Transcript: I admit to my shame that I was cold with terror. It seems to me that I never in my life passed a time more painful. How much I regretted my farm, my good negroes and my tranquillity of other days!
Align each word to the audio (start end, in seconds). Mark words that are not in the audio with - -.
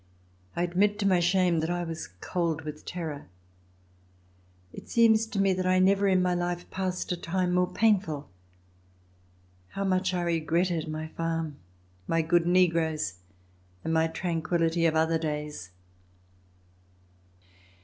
I 0.55 0.63
admit 0.63 0.97
to 0.97 1.07
my 1.07 1.19
shame 1.19 1.59
that 1.59 1.69
I 1.69 1.83
was 1.83 2.07
cold 2.21 2.63
with 2.63 2.85
terror. 2.87 3.27
It 4.73 4.89
seems 4.89 5.27
to 5.27 5.39
me 5.39 5.53
that 5.53 5.67
I 5.67 5.77
never 5.77 6.07
in 6.07 6.23
my 6.23 6.33
life 6.33 6.67
passed 6.71 7.11
a 7.11 7.15
time 7.15 7.53
more 7.53 7.71
painful. 7.71 8.27
How 9.67 9.83
much 9.83 10.15
I 10.15 10.23
regretted 10.23 10.87
my 10.87 11.09
farm, 11.09 11.57
my 12.07 12.23
good 12.23 12.47
negroes 12.47 13.19
and 13.83 13.93
my 13.93 14.07
tranquillity 14.07 14.87
of 14.87 14.95
other 14.95 15.19
days! 15.19 15.69